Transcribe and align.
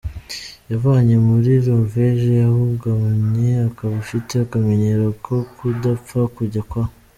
yavanye 0.71 1.15
muri 1.27 1.51
Norvege 1.65 2.29
yawugumanye 2.43 3.49
akaba 3.69 3.93
afite 4.03 4.33
akamenyero 4.45 5.05
ko 5.25 5.35
kudapfa 5.55 6.19
kujya 6.35 6.61
kwa. 6.69 6.83